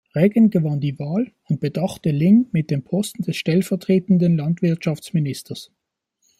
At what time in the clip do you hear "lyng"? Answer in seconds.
2.09-2.47